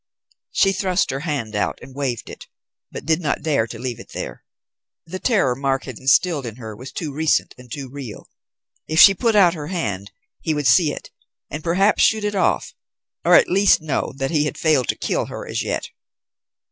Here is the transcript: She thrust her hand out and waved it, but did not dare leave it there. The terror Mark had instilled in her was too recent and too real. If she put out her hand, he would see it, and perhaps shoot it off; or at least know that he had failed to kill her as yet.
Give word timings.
She 0.51 0.71
thrust 0.73 1.11
her 1.11 1.19
hand 1.19 1.55
out 1.55 1.77
and 1.79 1.93
waved 1.93 2.27
it, 2.31 2.47
but 2.91 3.05
did 3.05 3.21
not 3.21 3.43
dare 3.43 3.67
leave 3.71 3.99
it 3.99 4.13
there. 4.15 4.43
The 5.05 5.19
terror 5.19 5.53
Mark 5.53 5.83
had 5.83 5.99
instilled 5.99 6.43
in 6.47 6.55
her 6.55 6.75
was 6.75 6.91
too 6.91 7.13
recent 7.13 7.53
and 7.55 7.71
too 7.71 7.87
real. 7.87 8.27
If 8.87 8.99
she 8.99 9.13
put 9.13 9.35
out 9.35 9.53
her 9.53 9.67
hand, 9.67 10.11
he 10.39 10.55
would 10.55 10.65
see 10.65 10.91
it, 10.91 11.11
and 11.51 11.63
perhaps 11.63 12.01
shoot 12.01 12.23
it 12.23 12.33
off; 12.33 12.73
or 13.23 13.35
at 13.35 13.47
least 13.47 13.79
know 13.79 14.11
that 14.17 14.31
he 14.31 14.45
had 14.45 14.57
failed 14.57 14.87
to 14.87 14.95
kill 14.95 15.27
her 15.27 15.47
as 15.47 15.61
yet. 15.61 15.91